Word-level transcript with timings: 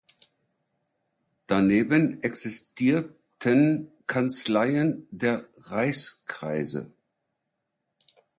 Daneben 1.45 2.23
existierten 2.23 3.91
Kanzleien 4.07 5.07
der 5.11 5.47
Reichskreise. 5.59 6.91